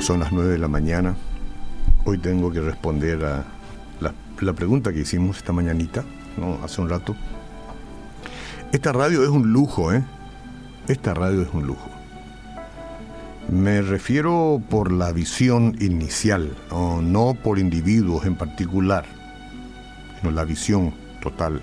[0.00, 1.14] Son las 9 de la mañana.
[2.04, 3.44] Hoy tengo que responder a
[4.00, 6.04] la, pregunta que hicimos esta mañanita,
[6.36, 6.58] ¿no?
[6.62, 7.16] hace un rato.
[8.72, 10.04] Esta radio es un lujo, ¿eh?
[10.88, 11.88] Esta radio es un lujo.
[13.48, 19.06] Me refiero por la visión inicial, no, por individuos en particular,
[20.20, 20.92] sino la visión
[21.22, 21.62] total.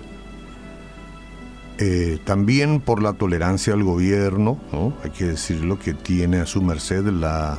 [1.78, 4.58] Eh, también por la tolerancia al gobierno,
[5.04, 7.58] hay que decirlo, que tiene a su merced la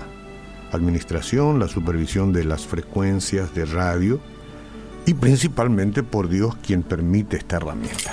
[0.73, 4.19] administración, la supervisión de las frecuencias de radio
[5.05, 8.11] y principalmente por Dios quien permite esta herramienta.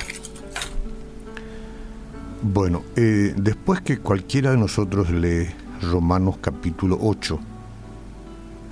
[2.43, 5.49] Bueno, eh, después que cualquiera de nosotros lee
[5.83, 7.39] Romanos capítulo 8,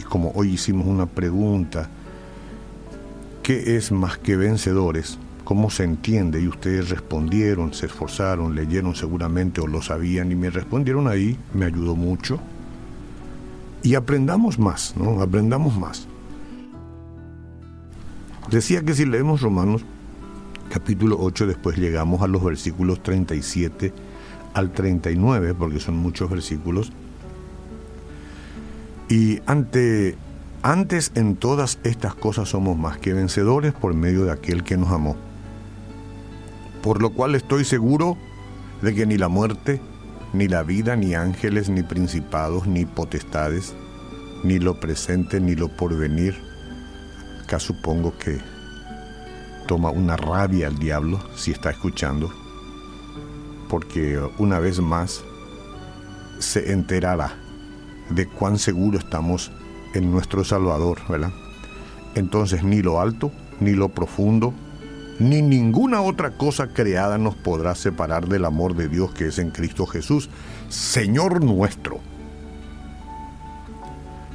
[0.01, 1.89] y como hoy hicimos una pregunta,
[3.43, 5.19] ¿qué es más que vencedores?
[5.45, 6.41] ¿Cómo se entiende?
[6.41, 11.67] Y ustedes respondieron, se esforzaron, leyeron seguramente o lo sabían y me respondieron ahí, me
[11.67, 12.41] ayudó mucho
[13.83, 15.21] y aprendamos más, ¿no?
[15.21, 16.07] Aprendamos más.
[18.51, 19.85] Decía que si leemos Romanos
[20.69, 23.93] capítulo 8, después llegamos a los versículos 37
[24.55, 26.93] al 39, porque son muchos versículos.
[29.09, 30.17] Y ante,
[30.63, 34.91] antes en todas estas cosas somos más que vencedores por medio de aquel que nos
[34.91, 35.17] amó.
[36.83, 38.17] Por lo cual estoy seguro
[38.83, 39.81] de que ni la muerte,
[40.33, 43.75] ni la vida, ni ángeles, ni principados, ni potestades,
[44.45, 46.37] ni lo presente, ni lo porvenir.
[47.43, 48.39] Acá supongo que
[49.67, 52.31] toma una rabia al diablo si está escuchando,
[53.69, 55.23] porque una vez más
[56.39, 57.35] se enterará
[58.11, 59.51] de cuán seguro estamos
[59.95, 61.33] en nuestro Salvador, ¿verdad?
[62.15, 64.55] Entonces ni lo alto, ni lo profundo,
[65.19, 69.51] ni ninguna otra cosa creada nos podrá separar del amor de Dios que es en
[69.51, 70.31] Cristo Jesús,
[70.69, 72.01] Señor nuestro.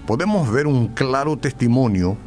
[0.05, 2.17] Podemos ver un claro testimonio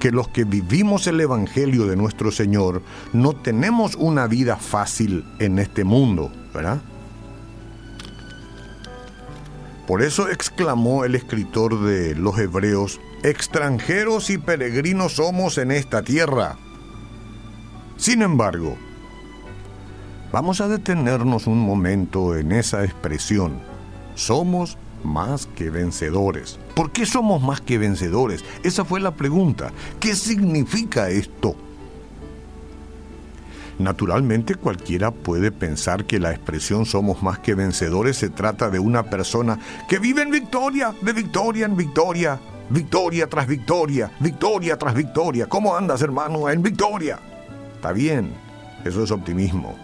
[0.00, 5.58] que los que vivimos el Evangelio de nuestro Señor no tenemos una vida fácil en
[5.58, 6.80] este mundo, ¿verdad?
[9.86, 16.58] Por eso exclamó el escritor de los Hebreos, extranjeros y peregrinos somos en esta tierra.
[17.96, 18.76] Sin embargo,
[20.30, 23.58] vamos a detenernos un momento en esa expresión.
[24.14, 26.58] Somos más que vencedores.
[26.74, 28.44] ¿Por qué somos más que vencedores?
[28.62, 29.72] Esa fue la pregunta.
[29.98, 31.56] ¿Qué significa esto?
[33.78, 39.04] Naturalmente cualquiera puede pensar que la expresión somos más que vencedores se trata de una
[39.04, 39.58] persona
[39.88, 42.40] que vive en victoria, de victoria en victoria,
[42.70, 45.46] victoria tras victoria, victoria tras victoria.
[45.46, 46.48] ¿Cómo andas hermano?
[46.48, 47.18] En victoria.
[47.76, 48.32] Está bien,
[48.84, 49.76] eso es optimismo.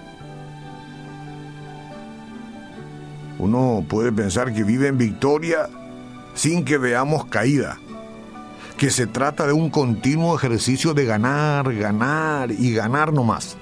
[3.39, 5.69] Uno puede pensar que vive en victoria
[6.35, 7.79] sin que veamos caída,
[8.79, 13.57] que se trata de un continuo ejercicio de ganar, ganar y ganar nomás.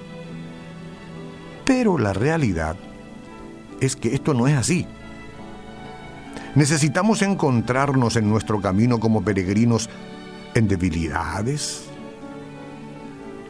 [1.65, 2.77] Pero la realidad
[3.81, 4.87] es que esto no es así.
[6.55, 9.89] Necesitamos encontrarnos en nuestro camino como peregrinos
[10.53, 11.90] en debilidades,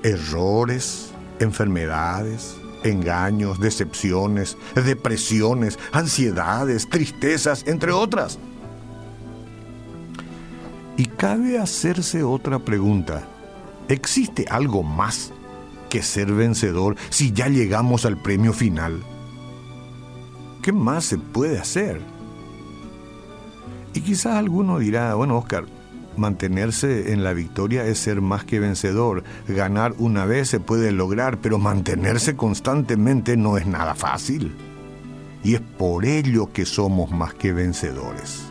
[0.04, 8.40] errores, enfermedades, engaños, decepciones, depresiones, ansiedades, tristezas, entre otras.
[10.98, 13.28] Y cabe hacerse otra pregunta.
[13.88, 15.32] ¿Existe algo más
[15.90, 19.02] que ser vencedor si ya llegamos al premio final?
[20.62, 22.00] ¿Qué más se puede hacer?
[23.94, 25.66] Y quizás alguno dirá, bueno, Oscar,
[26.18, 29.24] mantenerse en la victoria es ser más que vencedor.
[29.48, 34.56] Ganar una vez se puede lograr, pero mantenerse constantemente no es nada fácil.
[35.44, 38.44] Y es por ello que somos más que vencedores.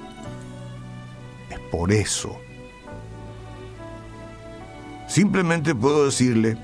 [1.51, 2.37] Es por eso.
[5.07, 6.57] Simplemente puedo decirle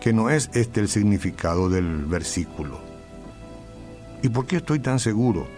[0.00, 2.80] que no es este el significado del versículo.
[4.22, 5.57] ¿Y por qué estoy tan seguro?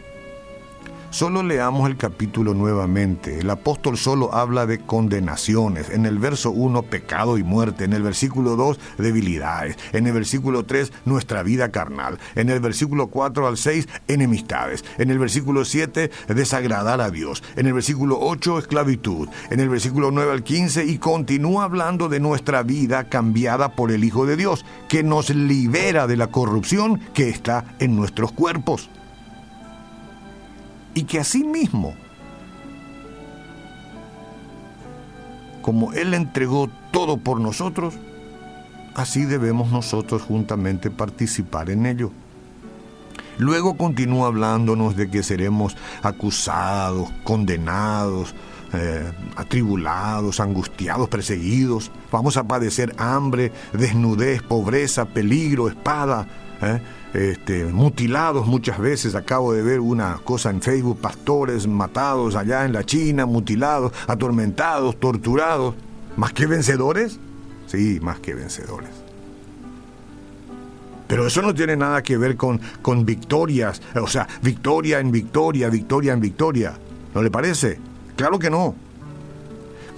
[1.10, 3.40] Solo leamos el capítulo nuevamente.
[3.40, 5.90] El apóstol solo habla de condenaciones.
[5.90, 7.82] En el verso 1, pecado y muerte.
[7.82, 9.76] En el versículo 2, debilidades.
[9.92, 12.20] En el versículo 3, nuestra vida carnal.
[12.36, 14.84] En el versículo 4 al 6, enemistades.
[14.98, 17.42] En el versículo 7, desagradar a Dios.
[17.56, 19.28] En el versículo 8, esclavitud.
[19.50, 24.04] En el versículo 9 al 15, y continúa hablando de nuestra vida cambiada por el
[24.04, 28.88] Hijo de Dios, que nos libera de la corrupción que está en nuestros cuerpos
[30.94, 31.94] y que mismo,
[35.62, 37.94] como Él entregó todo por nosotros,
[38.94, 42.10] así debemos nosotros juntamente participar en ello.
[43.38, 48.34] Luego continúa hablándonos de que seremos acusados, condenados,
[48.72, 51.90] eh, atribulados, angustiados, perseguidos.
[52.12, 56.26] Vamos a padecer hambre, desnudez, pobreza, peligro, espada.
[56.62, 56.80] ¿Eh?
[57.12, 59.14] Este, mutilados muchas veces.
[59.14, 64.98] Acabo de ver una cosa en Facebook, pastores matados allá en la China, mutilados, atormentados,
[64.98, 65.74] torturados.
[66.16, 67.18] ¿Más que vencedores?
[67.66, 68.90] Sí, más que vencedores.
[71.06, 75.68] Pero eso no tiene nada que ver con, con victorias, o sea, victoria en victoria,
[75.68, 76.78] victoria en victoria.
[77.12, 77.80] ¿No le parece?
[78.14, 78.76] Claro que no.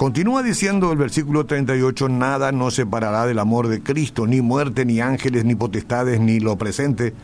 [0.03, 5.01] Continúa diciendo el versículo 38, nada nos separará del amor de Cristo, ni muerte, ni
[5.01, 7.15] ángeles, ni potestades, ni lo presente,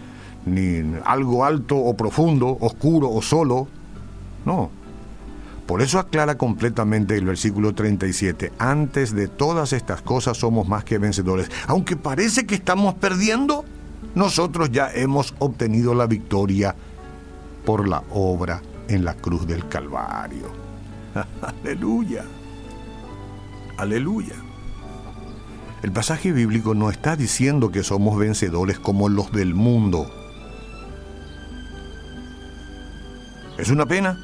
[0.46, 3.66] ni algo alto o profundo, oscuro o solo.
[4.44, 4.70] No.
[5.66, 10.98] Por eso aclara completamente el versículo 37, antes de todas estas cosas somos más que
[10.98, 11.50] vencedores.
[11.66, 13.64] Aunque parece que estamos perdiendo,
[14.14, 16.76] nosotros ya hemos obtenido la victoria
[17.64, 20.46] por la obra en la cruz del Calvario.
[21.42, 22.22] Aleluya.
[23.78, 24.34] Aleluya.
[25.84, 30.10] El pasaje bíblico no está diciendo que somos vencedores como los del mundo.
[33.56, 34.18] Es una pena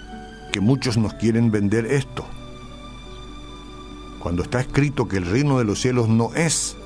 [0.53, 2.27] que muchos nos quieren vender esto.
[4.19, 6.77] Cuando está escrito que el reino de los cielos no es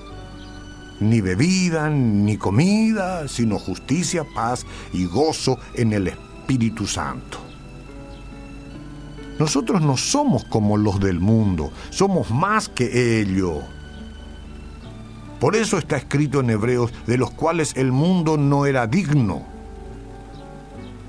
[1.01, 7.48] ni bebida, ni comida, sino justicia, paz y gozo en el Espíritu Santo.
[9.39, 13.59] Nosotros no somos como los del mundo, somos más que ellos.
[15.39, 19.45] Por eso está escrito en Hebreos, de los cuales el mundo no era digno.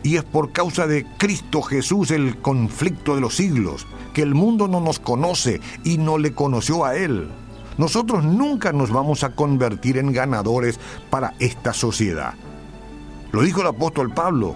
[0.03, 4.67] Y es por causa de Cristo Jesús el conflicto de los siglos, que el mundo
[4.67, 7.29] no nos conoce y no le conoció a Él.
[7.79, 10.79] Nosotros nunca nos vamos a convertir en ganadores
[11.09, 12.33] para esta sociedad.
[13.31, 14.55] Lo dijo el apóstol Pablo,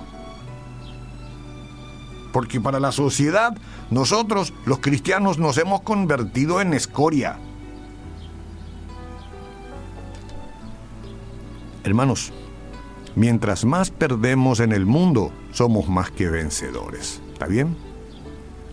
[2.33, 3.56] porque para la sociedad
[3.91, 7.38] nosotros los cristianos nos hemos convertido en escoria.
[11.85, 12.33] Hermanos,
[13.15, 17.21] mientras más perdemos en el mundo, somos más que vencedores.
[17.31, 17.77] ¿Está bien?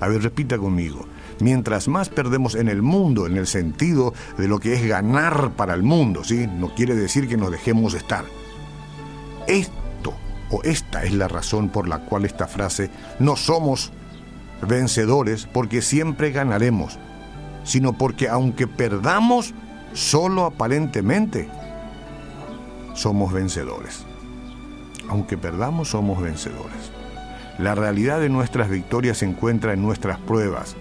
[0.01, 1.07] A ver, repita conmigo.
[1.41, 5.75] Mientras más perdemos en el mundo, en el sentido de lo que es ganar para
[5.75, 6.47] el mundo, ¿sí?
[6.47, 8.25] No quiere decir que nos dejemos estar.
[10.50, 13.93] O esta es la razón por la cual esta frase, no somos
[14.67, 16.99] vencedores porque siempre ganaremos,
[17.64, 19.55] sino porque aunque perdamos,
[19.93, 21.49] solo aparentemente
[22.94, 24.05] somos vencedores.
[25.08, 26.93] Aunque perdamos, somos vencedores.
[27.58, 30.76] La realidad de nuestras victorias se encuentra en nuestras pruebas.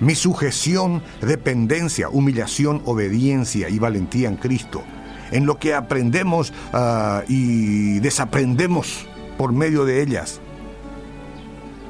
[0.00, 4.82] Mi sujeción, dependencia, humillación, obediencia y valentía en Cristo
[5.30, 9.06] en lo que aprendemos ah, y desaprendemos
[9.36, 10.40] por medio de ellas.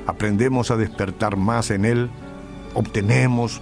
[0.06, 2.10] Aprendemos a despertar más en Él,
[2.74, 3.60] obtenemos,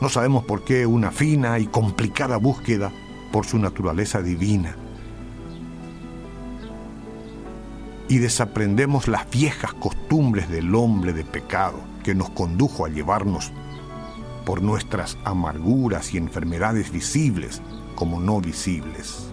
[0.00, 2.92] no sabemos por qué, una fina y complicada búsqueda
[3.32, 4.76] por su naturaleza divina.
[8.08, 13.52] Y desaprendemos las viejas costumbres del hombre de pecado que nos condujo a llevarnos
[14.46, 17.60] por nuestras amarguras y enfermedades visibles
[17.96, 19.26] como no visibles.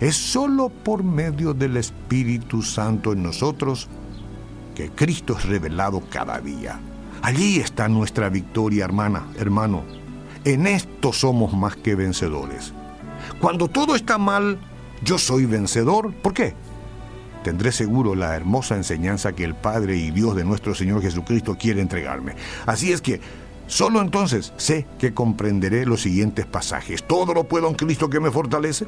[0.00, 3.88] Es sólo por medio del Espíritu Santo en nosotros
[4.76, 6.80] que Cristo es revelado cada día.
[7.22, 9.82] Allí está nuestra victoria, hermana, hermano.
[10.44, 12.72] En esto somos más que vencedores.
[13.40, 14.60] Cuando todo está mal,
[15.02, 16.14] yo soy vencedor.
[16.14, 16.54] ¿Por qué?
[17.42, 21.80] Tendré seguro la hermosa enseñanza que el Padre y Dios de nuestro Señor Jesucristo quiere
[21.80, 22.36] entregarme.
[22.66, 23.20] Así es que
[23.68, 27.06] Solo entonces sé que comprenderé los siguientes pasajes.
[27.06, 28.86] Todo lo puedo en Cristo que me fortalece.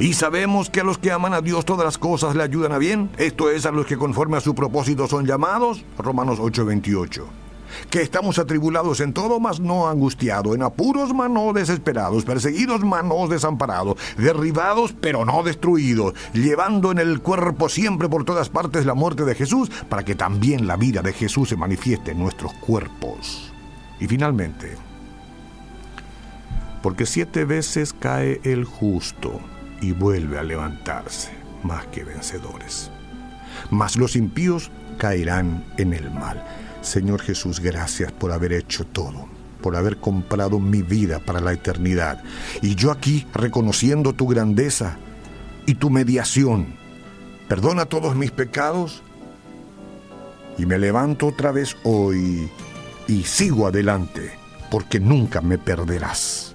[0.00, 2.78] Y sabemos que a los que aman a Dios todas las cosas le ayudan a
[2.78, 3.08] bien.
[3.18, 5.84] Esto es a los que conforme a su propósito son llamados.
[5.96, 7.39] Romanos 8:28
[7.90, 13.04] que estamos atribulados en todo, mas no angustiados, en apuros, mas no desesperados, perseguidos, mas
[13.04, 18.94] no desamparados, derribados, pero no destruidos, llevando en el cuerpo siempre por todas partes la
[18.94, 23.52] muerte de Jesús, para que también la vida de Jesús se manifieste en nuestros cuerpos.
[23.98, 24.76] Y finalmente,
[26.82, 29.40] porque siete veces cae el justo
[29.80, 31.30] y vuelve a levantarse,
[31.62, 32.90] más que vencedores.
[33.70, 36.44] Mas los impíos caerán en el mal.
[36.82, 39.26] Señor Jesús, gracias por haber hecho todo,
[39.60, 42.22] por haber comprado mi vida para la eternidad.
[42.62, 44.96] Y yo aquí reconociendo tu grandeza
[45.66, 46.74] y tu mediación,
[47.48, 49.02] perdona todos mis pecados
[50.58, 52.50] y me levanto otra vez hoy
[53.06, 54.32] y sigo adelante
[54.70, 56.54] porque nunca me perderás.